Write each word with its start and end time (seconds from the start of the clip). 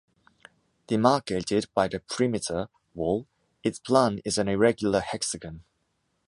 Demarcated 0.87 1.67
by 1.75 1.87
the 1.87 1.99
perimeter 1.99 2.69
wall, 2.95 3.27
its 3.61 3.77
plan 3.77 4.19
is 4.25 4.39
an 4.39 4.47
irregular 4.47 4.99
hexagon. 4.99 5.63